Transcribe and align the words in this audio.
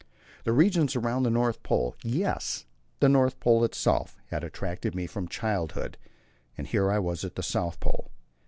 The 0.45 0.51
regions 0.51 0.95
around 0.95 1.21
the 1.21 1.29
North 1.29 1.61
Pole 1.61 1.95
well, 2.03 2.11
yes, 2.11 2.65
the 3.01 3.07
North 3.07 3.39
Pole 3.39 3.63
itself 3.63 4.17
had 4.31 4.43
attracted 4.43 4.95
me 4.95 5.05
from 5.05 5.27
childhood, 5.27 5.95
and 6.57 6.65
here 6.65 6.89
I 6.91 6.97
was 6.97 7.23
at 7.23 7.35
the 7.35 7.43
South 7.43 7.79
Pole. 7.79 8.09